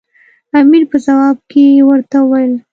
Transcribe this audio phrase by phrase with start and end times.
[0.59, 2.53] امیر په ځواب کې ورته وویل.